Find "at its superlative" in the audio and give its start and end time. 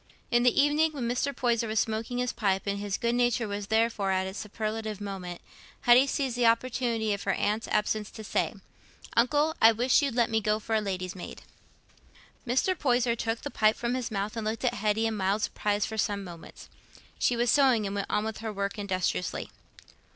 4.09-4.99